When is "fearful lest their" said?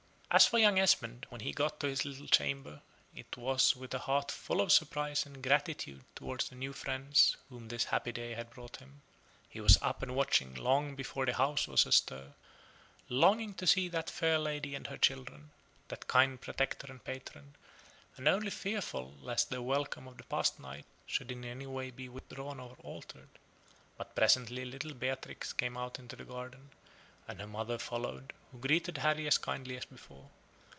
18.51-19.61